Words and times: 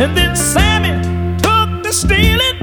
And 0.00 0.16
then 0.16 0.34
Sammy 0.36 0.92
took 1.38 1.82
to 1.84 1.92
stealing 1.92 2.58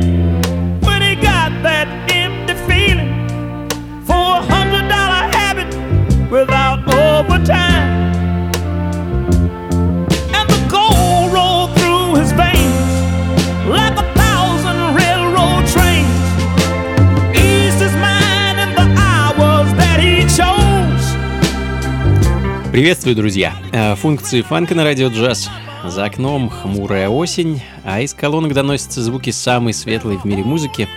when 0.81 1.01
he 1.01 1.15
got 1.15 1.51
that 1.63 1.87
empty 2.11 2.53
feeling 2.67 3.11
for 4.05 4.37
a 4.39 4.43
hundred 4.53 4.85
dollar 4.89 5.23
habit 5.37 5.69
without 6.29 6.79
overtime. 6.87 8.11
And 10.37 10.45
the 10.49 10.61
gold 10.69 11.31
rolled 11.33 11.71
through 11.79 12.19
his 12.21 12.31
veins 12.33 12.91
like 13.77 13.95
a 13.97 14.07
thousand 14.21 14.77
railroad 14.99 15.63
trains. 15.73 16.21
Eased 17.35 17.79
his 17.79 17.95
mind 17.95 18.59
in 18.65 18.71
the 18.75 18.87
hours 18.99 19.69
that 19.81 19.99
he 19.99 20.23
chose. 20.37 21.07
Приветствую, 22.71 23.15
друзья! 23.15 23.53
Э, 23.73 23.95
Функции 23.95 24.41
фанка 24.41 24.75
на 24.75 24.83
радио 24.83 25.09
джаз. 25.09 25.49
За 25.96 26.04
окном 26.04 26.50
хмурая 26.50 27.08
осень, 27.08 27.62
а 27.82 28.02
из 28.02 28.12
колонок 28.12 28.52
доносятся 28.52 29.02
звуки 29.02 29.30
самой 29.30 29.72
светлой 29.72 30.18
в 30.18 30.26
мире 30.26 30.44
музыки. 30.44 30.90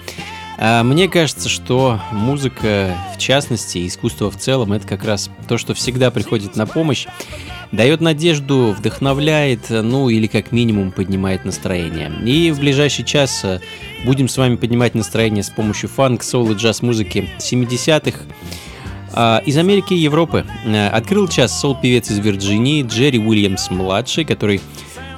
А 0.58 0.84
Мне 0.84 1.08
кажется, 1.08 1.48
что 1.48 2.02
музыка, 2.12 2.98
в 3.16 3.18
частности, 3.18 3.88
искусство 3.88 4.30
в 4.30 4.36
целом, 4.36 4.74
это 4.74 4.86
как 4.86 5.06
раз 5.06 5.30
то, 5.48 5.58
что 5.58 5.74
всегда 5.74 6.12
приходит 6.12 6.58
на 6.58 6.68
помощь, 6.68 7.08
дает 7.72 8.02
надежду, 8.02 8.76
вдохновляет, 8.78 9.70
ну 9.70 10.10
или 10.10 10.28
как 10.28 10.52
минимум 10.52 10.92
поднимает 10.92 11.46
настроение. 11.46 12.12
И 12.26 12.52
в 12.52 12.60
ближайший 12.60 13.06
час 13.06 13.40
э, 13.46 13.62
будем 14.04 14.28
с 14.28 14.36
вами 14.36 14.58
поднимать 14.58 14.96
настроение 14.96 15.44
с 15.44 15.50
помощью 15.50 15.88
фанк, 15.88 16.24
соул 16.24 16.52
и 16.52 16.56
джаз-музыки 16.56 17.30
70-х, 17.40 18.20
а, 19.12 19.42
Из 19.46 19.58
Америки 19.58 19.94
и 19.94 19.98
Европы 19.98 20.46
открыл 20.92 21.28
час 21.28 21.60
сол-певец 21.60 22.12
из 22.12 22.20
Вирджинии 22.20 22.84
Джерри 22.84 23.20
Уильямс-младший, 23.20 24.24
который 24.24 24.62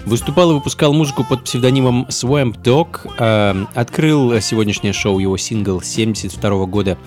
выступал 0.06 0.52
и 0.52 0.54
выпускал 0.56 0.94
музыку 0.94 1.24
под 1.24 1.44
псевдонимом 1.44 2.06
Swamp 2.10 2.62
Dog. 2.62 3.12
А, 3.18 3.66
Открыл 3.76 4.40
сегодняшнее 4.42 4.94
шоу 4.94 5.20
его 5.20 5.38
сингл 5.38 5.82
72 5.82 6.66
года 6.66 6.98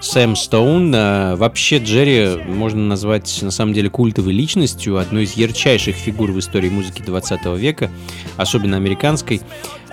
Сэм 0.00 0.36
Стоун. 0.36 0.92
А, 0.94 1.36
Вообще 1.36 1.78
Джерри 1.78 2.42
можно 2.46 2.82
назвать 2.82 3.40
на 3.42 3.50
самом 3.50 3.72
деле 3.72 3.90
культовой 3.90 4.32
личностью, 4.32 4.98
одной 4.98 5.24
из 5.24 5.34
ярчайших 5.34 5.96
фигур 5.96 6.30
в 6.30 6.38
истории 6.38 6.70
музыки 6.70 7.02
20 7.02 7.46
века, 7.56 7.90
особенно 8.36 8.76
американской. 8.76 9.40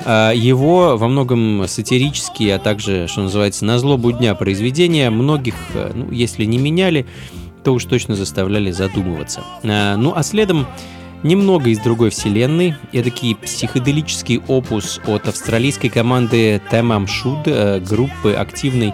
А, 0.05 0.31
Его 0.31 0.97
во 0.97 1.07
многом 1.07 1.65
сатирические, 1.67 2.55
а 2.55 2.59
также, 2.59 3.07
что 3.07 3.21
называется, 3.21 3.65
на 3.65 3.79
злобу 3.79 4.11
дня 4.11 4.35
произведения 4.35 5.09
многих, 5.09 5.55
э, 5.73 5.91
ну, 5.93 6.11
если 6.11 6.45
не 6.45 6.57
меняли, 6.57 7.05
то 7.63 7.73
уж 7.73 7.85
точно 7.85 8.15
заставляли 8.15 8.71
задумываться. 8.71 9.41
А, 9.63 9.95
Ну, 9.95 10.13
а 10.15 10.23
следом 10.23 10.67
немного 11.23 11.69
из 11.69 11.79
другой 11.79 12.09
вселенной, 12.09 12.75
эдакий 12.91 13.35
психоделический 13.35 14.41
опус 14.47 14.99
от 15.05 15.27
австралийской 15.27 15.89
команды 15.89 16.61
Тамам 16.69 17.07
Шуд, 17.07 17.39
э, 17.45 17.79
группы 17.79 18.33
активной 18.33 18.93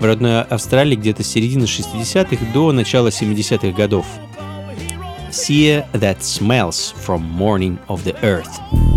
в 0.00 0.04
родной 0.04 0.42
Австралии 0.42 0.96
где-то 0.96 1.22
с 1.22 1.28
середины 1.28 1.64
60-х 1.64 2.52
до 2.52 2.72
начала 2.72 3.08
70-х 3.08 3.76
годов. 3.76 4.06
Sea 5.30 5.84
That 5.92 6.20
Smells 6.20 6.94
from 7.06 7.22
Morning 7.36 7.78
of 7.88 8.04
the 8.04 8.18
Earth. 8.22 8.87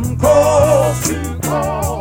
come 0.00 0.16
close. 0.16 1.97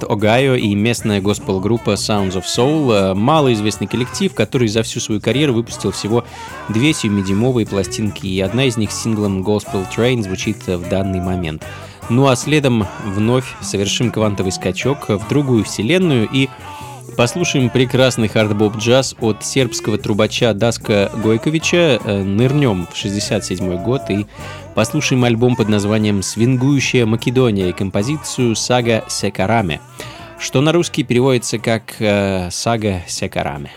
Кливленд, 0.00 0.06
Огайо 0.06 0.54
и 0.54 0.74
местная 0.74 1.20
госпел-группа 1.20 1.90
Sounds 1.90 2.32
of 2.32 2.44
Soul 2.44 2.92
э,– 2.92 3.14
малоизвестный 3.14 3.86
коллектив, 3.86 4.34
который 4.34 4.68
за 4.68 4.82
всю 4.82 5.00
свою 5.00 5.20
карьеру 5.20 5.54
выпустил 5.54 5.90
всего 5.90 6.24
две 6.68 6.90
7-дюймовые 6.90 7.68
пластинки, 7.68 8.26
и 8.26 8.40
одна 8.40 8.64
из 8.64 8.76
них 8.76 8.90
с 8.90 9.02
синглом 9.02 9.42
Gospel 9.42 9.86
Train 9.94 10.22
звучит 10.22 10.66
в 10.66 10.88
данный 10.88 11.20
момент. 11.20 11.64
Ну 12.08 12.26
а 12.26 12.36
следом 12.36 12.86
вновь 13.04 13.46
совершим 13.60 14.10
квантовый 14.10 14.52
скачок 14.52 15.08
в 15.08 15.28
другую 15.28 15.64
вселенную 15.64 16.28
и 16.32 16.48
Послушаем 17.20 17.68
прекрасный 17.68 18.28
хардбоп 18.28 18.78
джаз 18.78 19.14
от 19.20 19.44
сербского 19.44 19.98
трубача 19.98 20.54
Душко 20.54 21.12
Гойковича. 21.22 22.00
Э, 22.02 22.22
Нырнем 22.22 22.88
в 22.90 22.96
67 22.96 23.76
год 23.82 24.08
и 24.08 24.24
послушаем 24.74 25.24
альбом 25.24 25.54
под 25.54 25.68
названием 25.68 26.22
«Свингующая 26.22 27.04
Македония» 27.04 27.68
и 27.68 27.72
композицию 27.74 28.56
«Сага 28.56 29.04
Секараме», 29.08 29.82
что 30.38 30.62
на 30.62 30.72
русский 30.72 31.02
переводится 31.02 31.58
как 31.58 31.96
э, 31.98 32.48
«Сага 32.50 33.02
Секараме». 33.06 33.70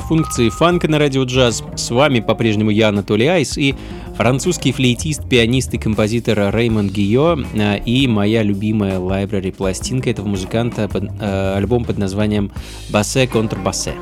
Функции 0.00 0.48
фанка 0.48 0.88
на 0.88 0.98
радио 0.98 1.24
джаз. 1.24 1.62
С 1.76 1.90
вами 1.90 2.20
по-прежнему 2.20 2.70
я, 2.70 2.88
Анатолий 2.88 3.26
Айс, 3.26 3.58
и 3.58 3.74
французский 4.16 4.72
флейтист, 4.72 5.28
пианист 5.28 5.74
и 5.74 5.78
композитор 5.78 6.54
Реймонд 6.54 6.90
Гио, 6.90 7.38
э, 7.54 7.78
и 7.84 8.06
моя 8.08 8.42
любимая 8.42 8.98
library 8.98 9.52
пластинка 9.52 10.10
этого 10.10 10.26
музыканта, 10.26 10.88
под, 10.88 11.04
э, 11.20 11.54
альбом 11.56 11.84
под 11.84 11.98
названием 11.98 12.50
«Бассе 12.90 13.26
контрбассе». 13.26 13.94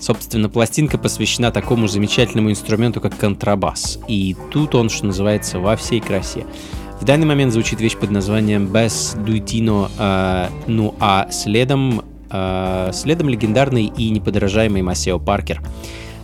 Собственно, 0.00 0.50
пластинка 0.50 0.98
посвящена 0.98 1.50
такому 1.50 1.88
замечательному 1.88 2.50
инструменту, 2.50 3.00
как 3.00 3.16
контрабас. 3.16 3.98
И 4.06 4.36
тут 4.50 4.74
он, 4.74 4.90
что 4.90 5.06
называется, 5.06 5.58
во 5.58 5.76
всей 5.76 6.00
красе. 6.00 6.44
В 7.00 7.04
данный 7.04 7.26
момент 7.26 7.52
звучит 7.52 7.80
вещь 7.80 7.96
под 7.96 8.10
названием 8.10 8.66
«Бес 8.66 9.16
дуйтино», 9.26 9.90
э, 9.98 10.48
ну 10.66 10.94
а 11.00 11.28
следом 11.30 12.00
э, 12.00 12.02
следом 12.92 13.28
легендарный 13.28 13.86
и 13.86 14.10
неподражаемый 14.10 14.82
Масео 14.82 15.18
Паркер. 15.18 15.62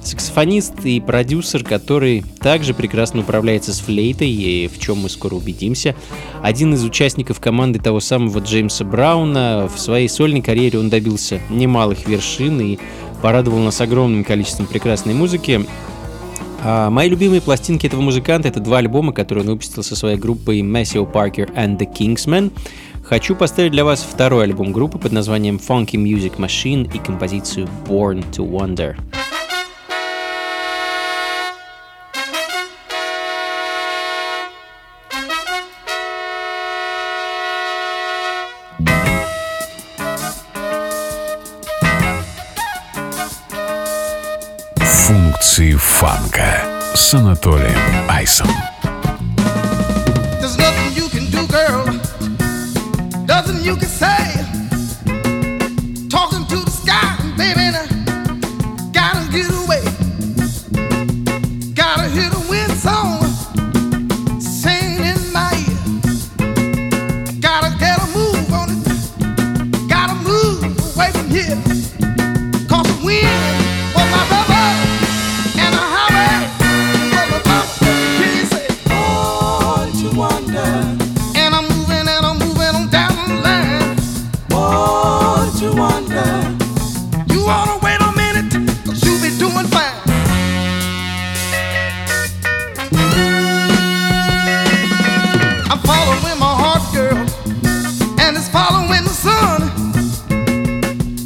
Саксофонист 0.03 0.85
и 0.85 0.99
продюсер, 0.99 1.63
который 1.63 2.25
также 2.41 2.73
прекрасно 2.73 3.21
управляется 3.21 3.75
с 3.75 3.81
флейтой, 3.81 4.31
и 4.31 4.67
в 4.69 4.79
чем 4.79 4.99
мы 4.99 5.11
скоро 5.11 5.35
убедимся. 5.35 5.95
Один 6.43 6.73
из 6.73 6.83
участников 6.85 7.39
команды 7.39 7.79
того 7.79 8.01
самого 8.01 8.39
Джеймса 8.39 8.85
Брауна. 8.85 9.69
В 9.73 9.79
своей 9.79 10.09
сольной 10.09 10.41
карьере 10.41 10.79
он 10.79 10.89
добился 10.89 11.41
немалых 11.51 12.09
вершин 12.09 12.61
и 12.61 12.79
порадовал 13.21 13.59
нас 13.59 13.81
огромным 13.83 14.25
количеством 14.25 14.67
прекрасной 14.67 15.13
музыки. 15.13 15.67
А 16.63 16.91
мои 16.91 17.09
любимые 17.09 17.43
пластинки 17.43 17.87
этого 17.87 18.01
музыканта— 18.01 18.49
это 18.49 18.61
два 18.61 18.79
альбома, 18.79 19.13
которые 19.13 19.45
он 19.45 19.51
выпустил 19.51 19.83
со 19.83 19.97
своей 19.97 20.17
группой 20.17 20.61
Massio 20.61 21.11
Parker 21.11 21.55
and 21.55 21.79
the 21.79 21.87
Kingsmen— 21.91 22.53
Хочу 23.11 23.35
поставить 23.35 23.73
для 23.73 23.85
вас 23.85 24.05
второй 24.05 24.45
альбом 24.45 24.71
группы 24.71 24.97
под 24.97 25.11
названием 25.11 25.57
Funky 25.57 25.97
Music 25.97 26.37
Machine 26.37 26.89
и 26.95 27.01
композицию 27.01 27.69
Born 27.85 28.25
to 28.31 28.49
Wonder. 28.49 28.97
Функции 44.77 45.73
фанка 45.73 46.63
с 46.95 47.13
Анатолием 47.13 47.75
Айсом. 48.09 48.47
You 53.71 53.77
can 53.77 53.89
say 53.89 54.30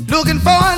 looking 0.09 0.40
for 0.40 0.73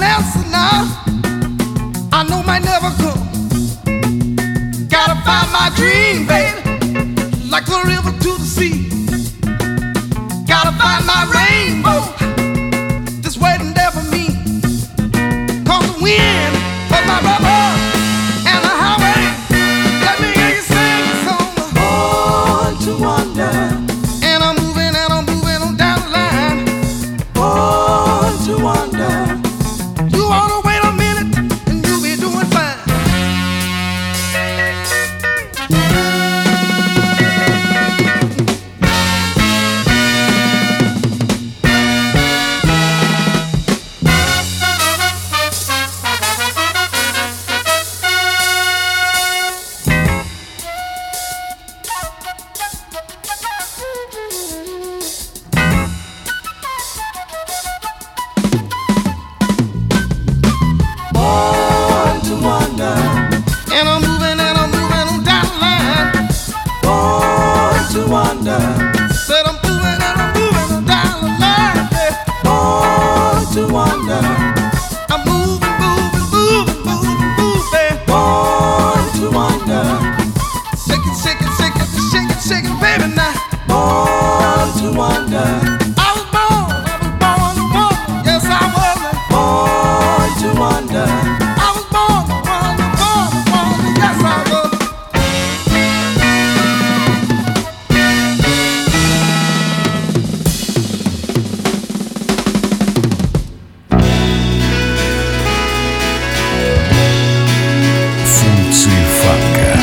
Композиции 108.67 108.91
фанка 109.23 109.79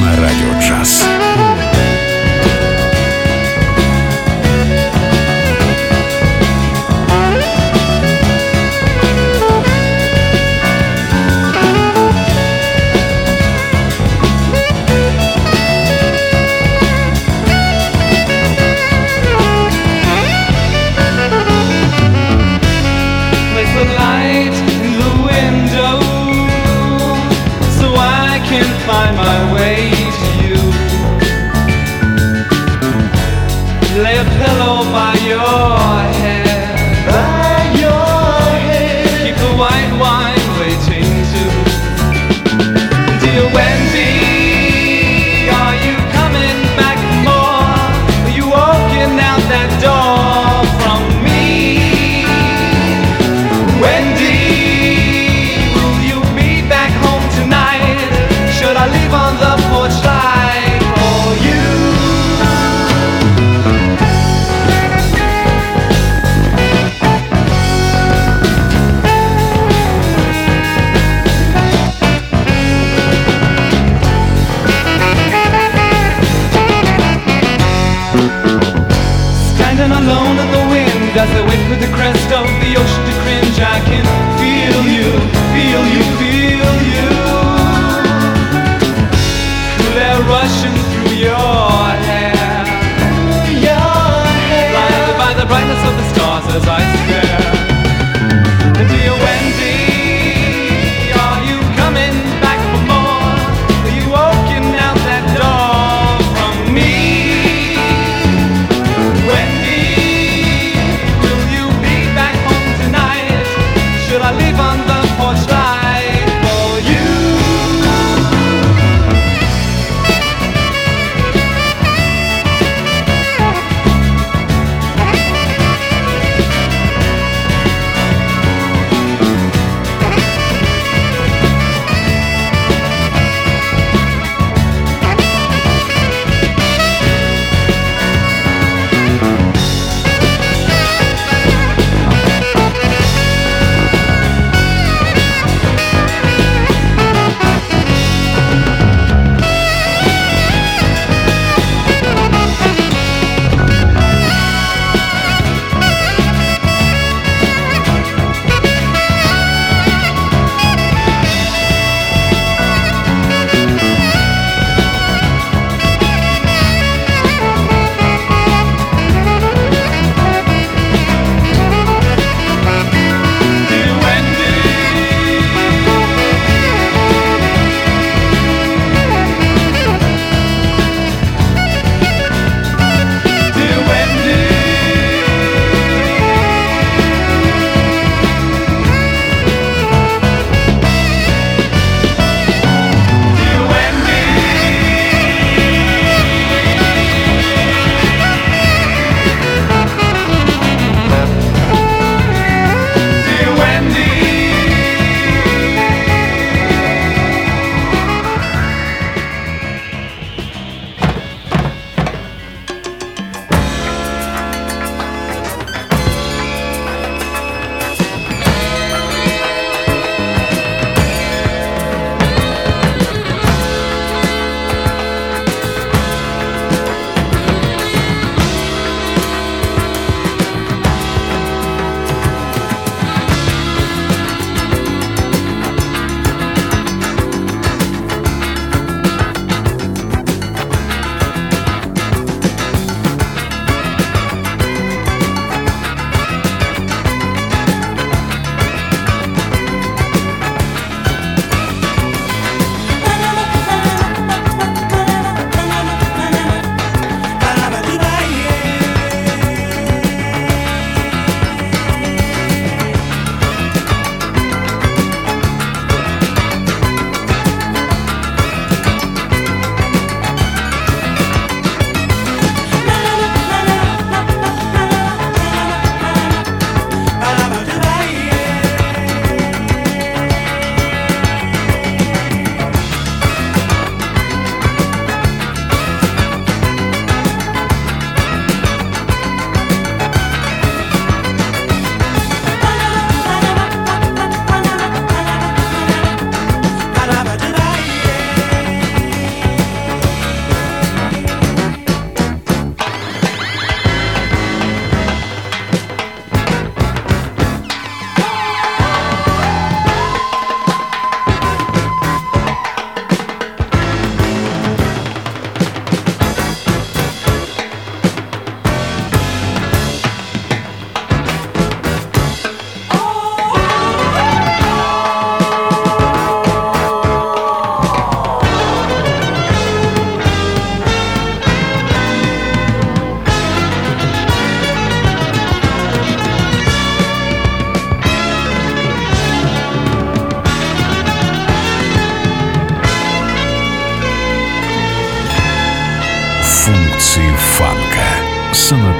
на 0.00 0.16
радио 0.16 0.58
джаз. 0.60 1.04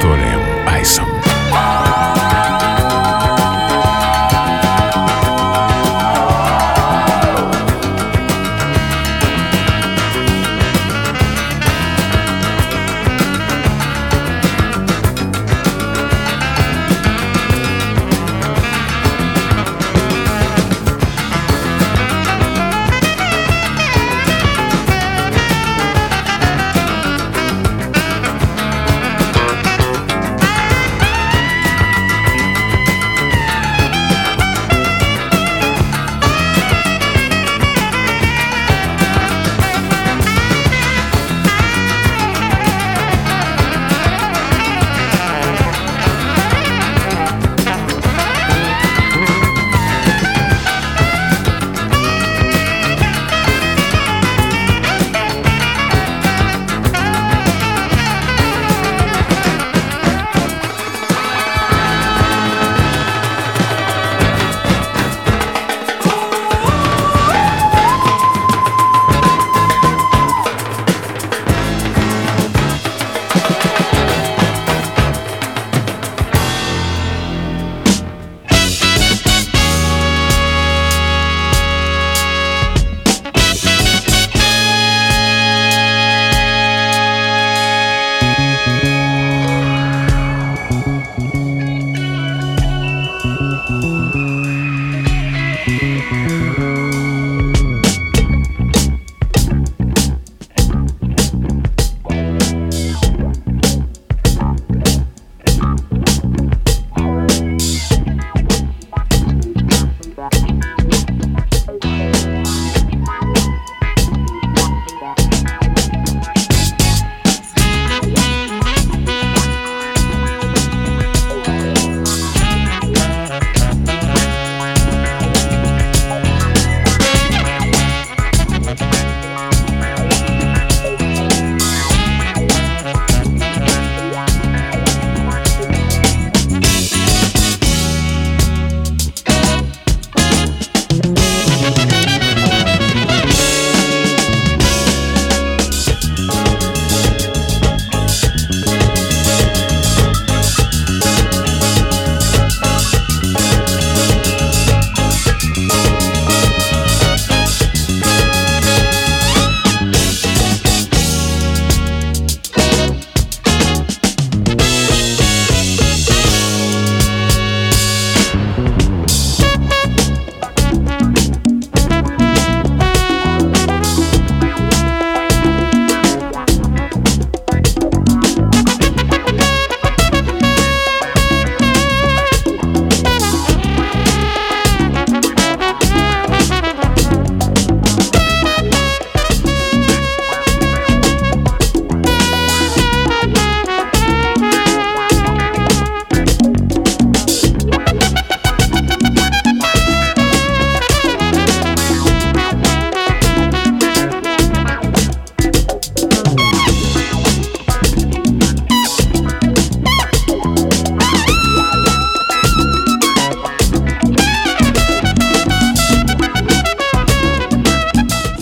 С 0.09 0.38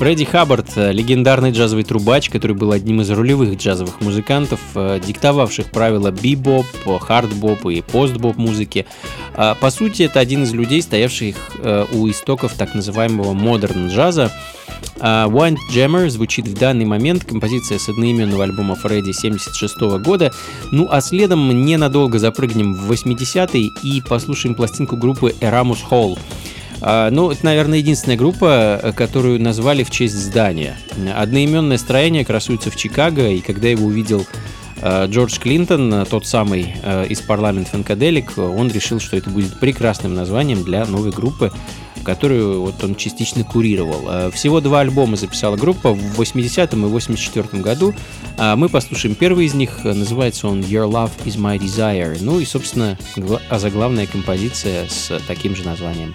Фредди 0.07 0.25
Хаббард, 0.25 0.69
э, 0.77 0.93
легендарный 0.93 1.51
джазовый 1.51 1.83
трубач, 1.83 2.31
который 2.31 2.53
был 2.53 2.71
одним 2.71 3.01
из 3.01 3.11
рулевых 3.11 3.57
джазовых 3.57 4.01
музыкантов, 4.01 4.61
э, 4.77 5.01
диктовавших 5.05 5.73
правила 5.73 6.13
бибоп, 6.13 6.65
хардбоп 7.01 7.67
и 7.67 7.83
постбоп 7.83 8.37
музыки. 8.37 8.87
А, 9.35 9.57
по 9.57 9.69
сути, 9.71 10.05
это 10.05 10.21
один 10.21 10.45
из 10.45 10.55
людей, 10.55 10.81
стоявших 10.81 11.35
э, 11.59 11.87
у 11.93 12.09
истоков 12.09 12.55
так 12.55 12.77
называемого 12.77 13.33
модерн 13.33 13.89
джаза. 13.89 14.31
А, 15.01 15.27
Windjammer 15.27 16.09
звучит 16.09 16.47
в 16.47 16.57
данный 16.57 16.85
момент, 16.85 17.25
композиция 17.25 17.81
с 17.81 17.89
одноименного 17.89 18.45
альбома 18.45 18.77
Фредди 18.77 19.11
76 19.11 19.99
года. 20.05 20.33
Ну 20.71 20.87
а 20.89 21.01
следом 21.01 21.65
ненадолго 21.65 22.21
запрыгнем 22.21 22.75
в 22.75 22.93
80-е 22.93 23.73
и 23.83 24.01
послушаем 24.03 24.55
пластинку 24.55 24.97
группы 24.97 25.35
Eramus 25.41 25.79
Hall. 25.91 26.17
А, 26.81 27.11
ну, 27.11 27.31
это, 27.31 27.45
наверное, 27.45 27.79
единственная 27.79 28.17
группа, 28.17 28.81
э, 28.83 28.93
которую 28.93 29.41
назвали 29.41 29.83
в 29.83 29.91
честь 29.91 30.15
здания. 30.15 30.77
Одноименное 31.15 31.79
строение 31.79 32.25
красуется 32.25 32.71
в 32.71 32.77
Чикаго, 32.77 33.29
и 33.29 33.41
когда 33.41 33.69
его 33.69 33.87
увидел 33.87 34.27
Джордж 34.83 35.39
Клинтон, 35.39 35.93
э, 35.93 36.05
тот 36.05 36.27
самый 36.27 36.75
из 37.09 37.21
парламента 37.21 37.71
Фанкаделик, 37.71 38.37
он 38.39 38.71
решил, 38.71 39.01
что 39.01 39.17
это 39.17 39.31
будет 39.31 39.59
прекрасным 39.59 40.15
названием 40.15 40.63
для 40.63 40.85
новой 40.87 41.11
группы, 41.11 41.53
которую 42.05 42.61
вот 42.61 42.83
он 42.85 42.95
частично 42.95 43.43
курировал. 43.43 44.31
Всего 44.31 44.61
два 44.61 44.81
альбома 44.81 45.17
записала 45.17 45.57
группа 45.57 45.93
в 45.93 46.21
80-м 46.21 46.87
и 46.87 46.91
84-м 46.91 47.63
году. 47.63 47.95
А 48.37 48.55
мы 48.55 48.69
послушаем 48.69 49.15
первый 49.15 49.47
из 49.47 49.55
них, 49.55 49.83
называется 49.83 50.47
он 50.47 50.61
Your 50.61 50.89
Love 50.89 51.11
is 51.25 51.37
My 51.37 51.59
Desire. 51.59 52.17
Ну 52.21 52.39
и, 52.39 52.45
собственно, 52.45 52.97
заглавная 53.51 54.07
композиция 54.07 54.87
с 54.89 55.21
таким 55.27 55.57
же 55.57 55.65
названием. 55.65 56.15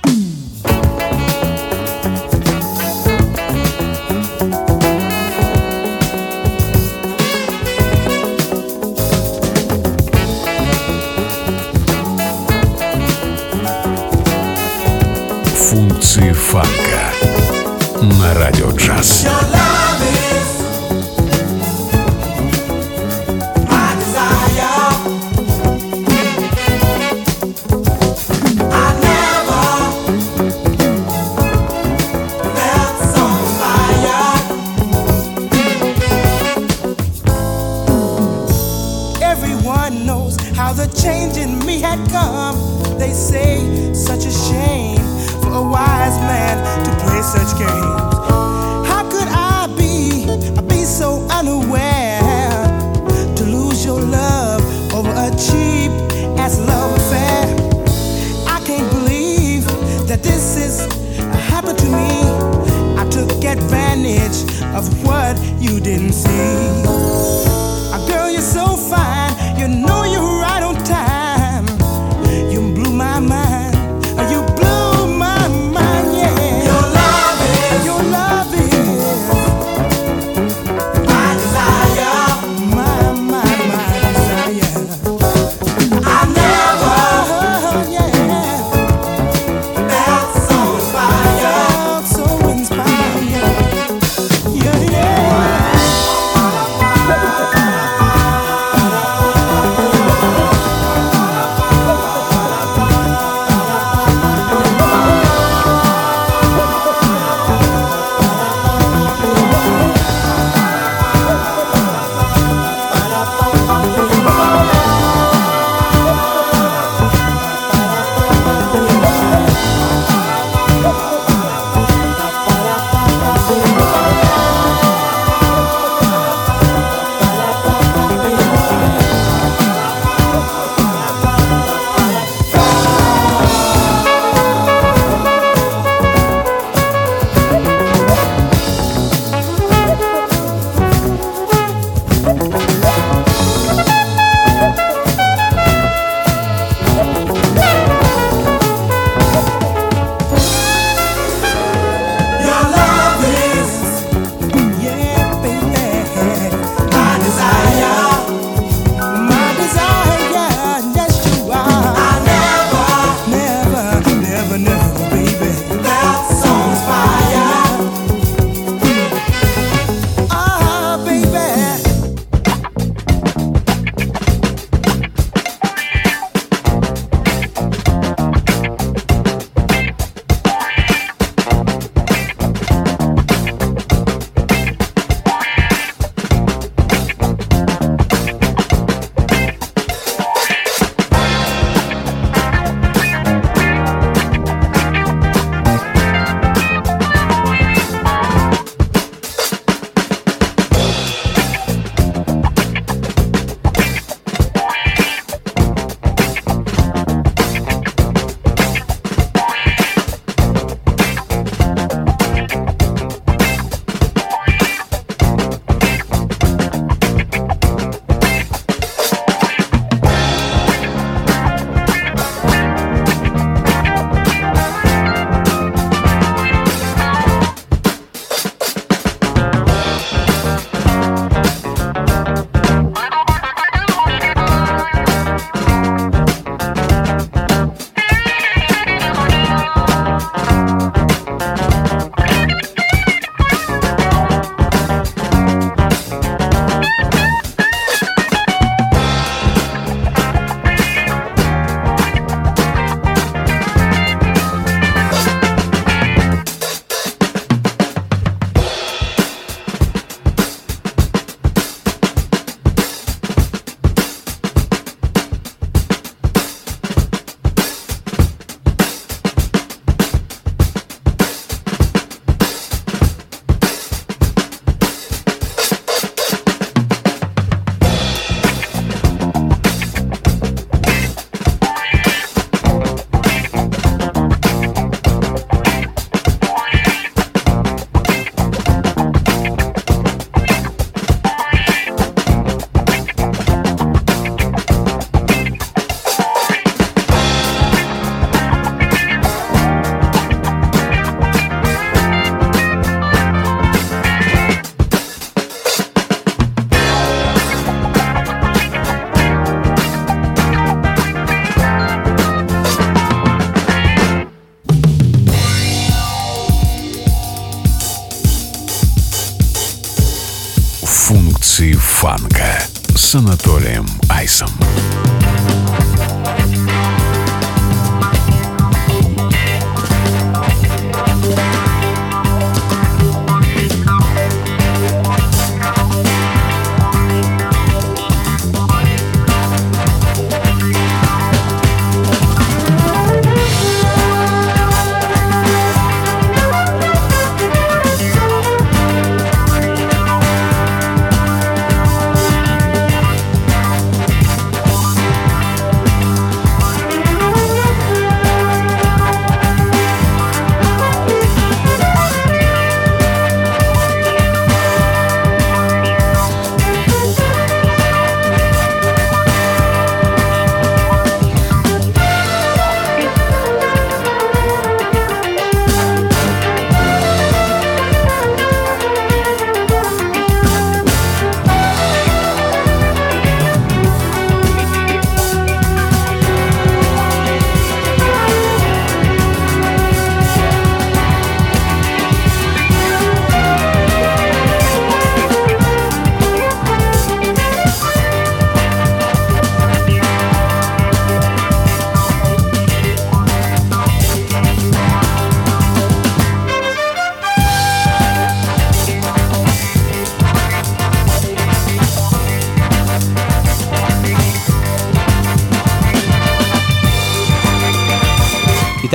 на 18.02 18.34
радио 18.34 18.72
джаз. 18.72 19.26
Everyone 39.22 40.06
knows 40.06 40.36
how 40.56 40.74
the 40.74 40.88
change 41.04 41.38
in 41.38 41.60
me 41.66 41.82
had 41.82 42.00
come. 42.10 42.58
They 42.98 43.14
say 43.14 43.94
such 43.94 44.26
a 44.26 44.32
shame 44.32 45.01
a 45.54 45.62
wise 45.62 46.18
man 46.22 46.58
to 46.86 46.92
play 47.04 47.22
such 47.22 47.58
games. 47.60 48.14
How 48.88 49.04
could 49.12 49.28
I 49.28 49.68
be, 49.78 50.26
be 50.68 50.86
so 50.86 51.28
unaware 51.30 52.22
to 53.36 53.44
lose 53.44 53.86
your 53.86 54.00
love 54.00 54.62
over 54.94 55.10
a 55.10 55.30
cheap 55.32 55.92
ass 56.40 56.58
love 56.60 56.96
affair? 56.98 57.44
I 58.48 58.64
can't 58.66 58.90
believe 58.92 59.66
that 60.08 60.24
this 60.24 60.58
is 60.58 60.86
happened 61.50 61.80
to 61.80 61.86
me. 61.86 62.22
I 62.98 63.08
took 63.10 63.30
advantage 63.44 64.40
of 64.74 64.88
what 65.06 65.38
you 65.60 65.80
didn't 65.80 66.14
see. 66.14 66.82
Girl, 68.08 68.30
you're 68.32 68.42
so 68.42 68.76
fine, 68.76 69.34
you 69.60 69.68
know 69.68 70.04
you're 70.04 70.31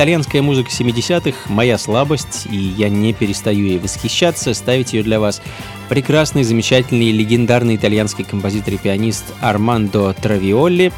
итальянская 0.07 0.41
музыка 0.41 0.69
70-х– 0.69 1.37
моя 1.49 1.77
слабость, 1.77 2.47
и 2.49 2.55
я 2.55 2.87
не 2.87 3.11
перестаю 3.11 3.65
ей 3.65 3.77
восхищаться, 3.77 4.53
ставить 4.53 4.93
ее 4.93 5.03
для 5.03 5.19
вас 5.19 5.41
прекрасный, 5.89 6.43
замечательный, 6.43 7.11
легендарный 7.11 7.75
итальянский 7.75 8.23
композитор 8.23 8.75
и 8.75 8.77
пианист 8.77 9.25
Армандо 9.41 10.13
Травиолли. 10.13 10.93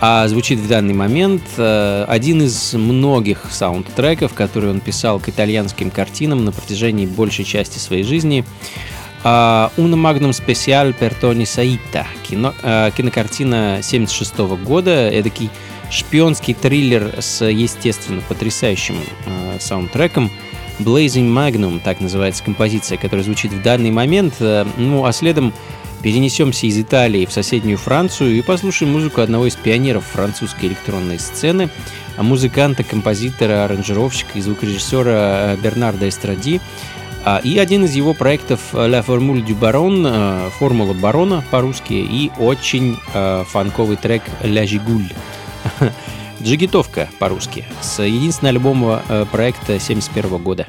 А 0.00 0.26
звучит 0.28 0.60
в 0.60 0.66
данный 0.66 0.94
момент 0.94 1.42
э, 1.58 2.06
один 2.08 2.40
из 2.40 2.72
многих 2.72 3.42
саундтреков, 3.50 4.32
которые 4.32 4.72
он 4.72 4.80
писал 4.80 5.20
к 5.20 5.28
итальянским 5.28 5.90
картинам 5.90 6.46
на 6.46 6.50
протяжении 6.50 7.04
большей 7.04 7.44
части 7.44 7.78
своей 7.78 8.02
жизни. 8.02 8.46
Uh, 9.24 9.70
Una 9.76 9.96
Magnum 9.96 10.30
Special 10.30 10.94
per 10.98 11.12
Tony 11.20 11.44
Saita, 11.44 12.06
кино, 12.26 12.54
uh, 12.62 12.94
кинокартина 12.96 13.80
76 13.82 14.38
года, 14.64 15.10
эдакий 15.10 15.50
шпионский 15.90 16.54
триллер 16.54 17.14
с, 17.18 17.44
естественно, 17.44 18.22
потрясающим 18.28 18.96
uh, 19.26 19.60
саундтреком. 19.60 20.30
Blazing 20.78 21.28
Magnum, 21.32 21.80
так 21.82 22.00
называется 22.00 22.44
композиция, 22.44 22.98
которая 22.98 23.24
звучит 23.24 23.52
в 23.52 23.62
данный 23.62 23.90
момент. 23.90 24.34
Uh, 24.40 24.68
ну, 24.76 25.04
а 25.04 25.12
следом 25.12 25.52
перенесемся 26.02 26.66
из 26.66 26.78
Италии 26.78 27.26
в 27.26 27.32
соседнюю 27.32 27.78
Францию 27.78 28.36
и 28.36 28.42
послушаем 28.42 28.92
музыку 28.92 29.20
одного 29.20 29.46
из 29.46 29.56
пионеров 29.56 30.04
французской 30.04 30.66
электронной 30.66 31.18
сцены, 31.18 31.70
музыканта, 32.16 32.84
композитора, 32.84 33.64
аранжировщика 33.64 34.38
и 34.38 34.40
звукорежиссера 34.40 35.56
Бернарда 35.56 36.08
Эстради, 36.08 36.60
а, 37.24 37.40
и 37.42 37.58
один 37.58 37.84
из 37.84 37.94
его 37.94 38.14
проектов 38.14 38.72
La 38.72 39.04
Formule 39.04 39.44
du 39.44 39.58
Baron, 39.58 40.06
э, 40.06 40.50
Формула 40.58 40.94
Барона 40.94 41.44
по-русски, 41.50 41.92
и 41.92 42.30
очень 42.38 42.96
э, 43.12 43.44
фанковый 43.46 43.96
трек 43.96 44.22
La 44.42 44.64
Gigoulle. 44.64 45.12
Джигитовка 46.42 47.08
по-русски, 47.18 47.64
с 47.80 48.02
единственного 48.02 48.56
альбома 48.56 49.02
э, 49.08 49.26
проекта 49.30 49.78
71 49.78 50.38
года. 50.38 50.66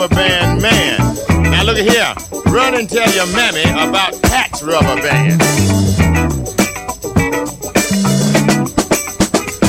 rubber 0.00 0.14
band 0.14 0.62
man. 0.62 0.98
Now 1.50 1.62
look 1.62 1.76
here, 1.76 2.14
run 2.46 2.74
and 2.74 2.88
tell 2.88 3.10
your 3.12 3.26
mammy 3.36 3.64
about 3.64 4.20
Pat's 4.22 4.62
rubber 4.62 4.96
band. 5.02 5.42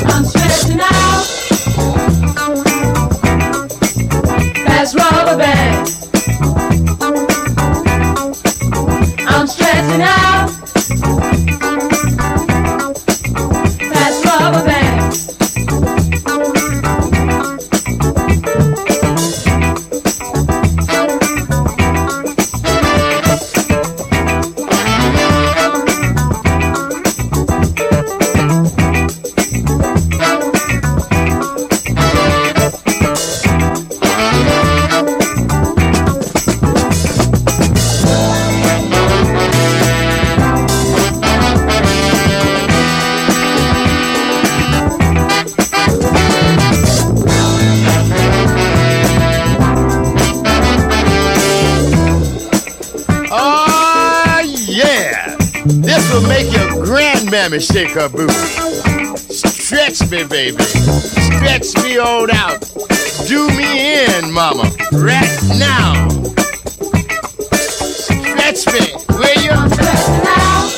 I'm 0.07 0.23
stretching 0.23 0.79
out. 0.79 1.25
Pat's 4.65 4.95
rubber 4.95 5.37
band. 5.37 5.89
I'm 9.27 9.47
stretching 9.47 10.01
out. 10.01 10.49
Pat's 13.91 14.25
rubber 14.25 14.65
band. 14.65 14.70
Mammy, 57.41 57.59
shake 57.59 57.89
her 57.93 58.07
booty. 58.07 58.31
Stretch 59.17 60.07
me, 60.11 60.23
baby. 60.23 60.61
Stretch 60.61 61.75
me 61.83 61.97
all 61.97 62.31
out. 62.31 62.61
Do 63.27 63.47
me 63.57 64.05
in, 64.05 64.31
mama. 64.31 64.71
Right 64.91 65.39
now. 65.57 66.07
Stretch 67.57 68.67
me, 68.67 68.93
will 69.09 69.41
you? 69.41 69.69
Stretch 69.73 70.07
now. 70.23 70.70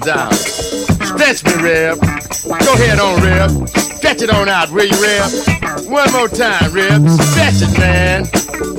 down. 0.00 0.32
Stretch 0.32 1.44
me, 1.44 1.54
Rib. 1.62 2.00
Go 2.00 2.72
ahead 2.74 2.98
on, 2.98 3.22
Rib. 3.22 3.68
Stretch 3.68 4.22
it 4.22 4.30
on 4.30 4.48
out, 4.48 4.70
will 4.70 4.84
you, 4.84 5.00
Rib? 5.00 5.88
One 5.88 6.10
more 6.12 6.28
time, 6.28 6.72
Rib. 6.72 7.08
Stretch 7.08 7.62
it, 7.62 7.78
man. 7.78 8.73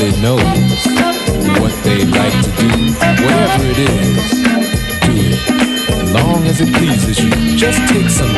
everybody 0.00 0.22
knows 0.22 0.86
what 1.60 1.72
they 1.82 2.04
like 2.04 2.32
to 2.44 2.50
do, 2.56 2.68
whatever 3.24 3.64
it 3.64 3.78
is, 3.78 4.30
do 5.02 5.12
it. 5.16 5.38
As 5.90 6.12
long 6.12 6.46
as 6.46 6.60
it 6.60 6.72
pleases 6.74 7.18
you, 7.18 7.30
just 7.56 7.78
take 7.88 8.08
some 8.08 8.37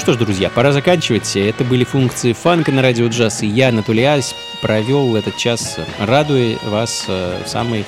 Что 0.00 0.14
ж, 0.14 0.16
друзья, 0.16 0.48
пора 0.48 0.72
заканчивать. 0.72 1.36
Это 1.36 1.62
были 1.62 1.84
функции 1.84 2.32
фанка 2.32 2.72
на 2.72 2.80
радио 2.80 3.08
джаз, 3.08 3.42
и 3.42 3.46
я, 3.46 3.68
Анатолий 3.68 4.04
Ась, 4.04 4.34
провел 4.62 5.14
этот 5.14 5.36
час, 5.36 5.78
радуя 5.98 6.56
вас 6.64 7.04
э, 7.06 7.42
самой, 7.44 7.84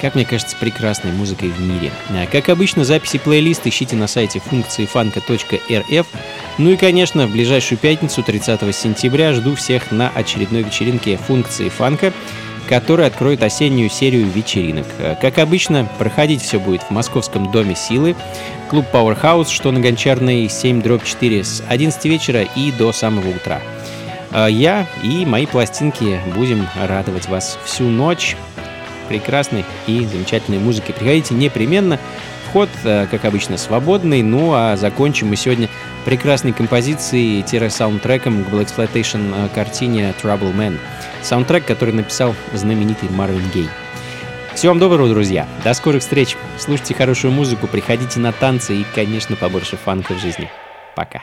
как 0.00 0.14
мне 0.14 0.24
кажется, 0.24 0.56
прекрасной 0.58 1.12
музыкой 1.12 1.50
в 1.50 1.60
мире. 1.60 1.92
А, 2.08 2.26
Как 2.26 2.48
обычно, 2.48 2.84
записи 2.84 3.18
плейлист 3.18 3.66
ищите 3.66 3.94
на 3.94 4.06
сайте 4.06 4.40
функции 4.40 4.86
фанка.рф. 4.86 6.06
Ну 6.56 6.70
и, 6.70 6.76
конечно, 6.76 7.26
в 7.26 7.32
ближайшую 7.32 7.78
пятницу, 7.78 8.22
30 8.22 8.74
сентября, 8.74 9.34
жду 9.34 9.54
всех 9.54 9.90
на 9.90 10.08
очередной 10.08 10.62
вечеринке 10.62 11.18
функции 11.18 11.68
фанка, 11.68 12.14
которая 12.70 13.08
откроет 13.08 13.42
осеннюю 13.42 13.90
серию 13.90 14.26
вечеринок. 14.26 14.86
Э, 14.98 15.16
Как 15.20 15.38
обычно, 15.38 15.88
проходить 15.98 16.40
все 16.40 16.60
будет 16.60 16.82
в 16.84 16.90
Московском 16.90 17.50
Доме 17.50 17.74
Силы, 17.74 18.14
клуб 18.70 18.86
Powerhouse, 18.92 19.50
что 19.50 19.72
на 19.72 19.80
Гончарной 19.80 20.48
7 20.48 20.80
дробь 20.80 21.04
4 21.04 21.42
с 21.42 21.64
11 21.68 22.04
вечера 22.04 22.42
и 22.42 22.70
до 22.70 22.92
самого 22.92 23.28
утра. 23.28 23.60
А 24.30 24.46
Я 24.46 24.86
и 25.02 25.26
мои 25.26 25.46
пластинки 25.46 26.20
будем 26.36 26.68
радовать 26.80 27.28
вас 27.28 27.58
всю 27.64 27.84
ночь 27.84 28.36
прекрасной 29.08 29.64
и 29.88 30.06
замечательной 30.06 30.60
музыкой. 30.60 30.94
Приходите 30.94 31.34
непременно. 31.34 31.98
Вход, 32.50 32.68
э, 32.82 33.06
как 33.08 33.24
обычно, 33.24 33.56
свободный. 33.56 34.22
Ну 34.22 34.52
а 34.54 34.76
закончим 34.76 35.28
мы 35.28 35.36
сегодня 35.36 35.68
прекрасной 36.04 36.52
композицией-саундтреком 36.52 38.42
к 38.42 38.48
Black 38.48 38.66
Exploitation 38.66 39.32
э, 39.32 39.48
картине 39.54 40.12
Trouble 40.20 40.52
Man. 40.52 40.76
Саундтрек, 41.22 41.64
который 41.64 41.94
написал 41.94 42.34
знаменитый 42.52 43.08
Марвин 43.08 43.48
Гей. 43.54 43.68
Всего 44.56 44.72
вам 44.72 44.80
доброго, 44.80 45.08
друзья. 45.08 45.46
До 45.62 45.72
скорых 45.74 46.02
встреч. 46.02 46.36
Слушайте 46.58 46.94
хорошую 46.94 47.32
музыку, 47.32 47.68
приходите 47.68 48.18
на 48.18 48.32
танцы 48.32 48.74
и, 48.74 48.86
конечно, 48.96 49.36
побольше 49.36 49.76
фанка 49.76 50.14
в 50.14 50.18
жизни. 50.18 50.50
Пока. 50.96 51.22